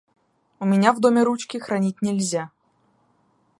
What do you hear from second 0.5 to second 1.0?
У меня в